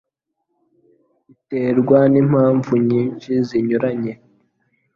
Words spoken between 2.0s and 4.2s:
n'impamvu nyinshi zinyuranye